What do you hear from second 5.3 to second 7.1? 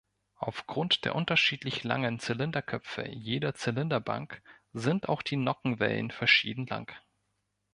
Nockenwellen verschieden lang.